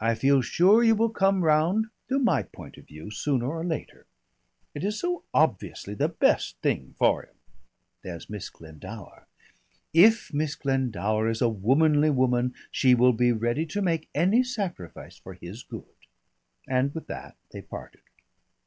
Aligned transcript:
"I 0.00 0.14
feel 0.14 0.40
sure 0.40 0.82
you 0.82 0.94
will 0.94 1.10
come 1.10 1.44
round 1.44 1.88
to 2.08 2.18
my 2.18 2.44
point 2.44 2.78
of 2.78 2.86
view 2.86 3.10
sooner 3.10 3.46
or 3.46 3.62
later. 3.62 4.06
It 4.74 4.82
is 4.82 4.98
so 4.98 5.24
obviously 5.34 5.92
the 5.92 6.08
best 6.08 6.56
thing 6.62 6.94
for 6.96 7.24
him." 7.24 7.34
"There's 8.00 8.30
Miss 8.30 8.48
Glendower." 8.48 9.26
"If 9.92 10.32
Miss 10.32 10.54
Glendower 10.54 11.28
is 11.28 11.42
a 11.42 11.50
womanly 11.50 12.08
woman, 12.08 12.54
she 12.70 12.94
will 12.94 13.12
be 13.12 13.32
ready 13.32 13.66
to 13.66 13.82
make 13.82 14.08
any 14.14 14.44
sacrifice 14.44 15.18
for 15.18 15.34
his 15.34 15.62
good." 15.62 15.94
And 16.66 16.94
with 16.94 17.06
that 17.08 17.36
they 17.50 17.60
parted. 17.60 18.00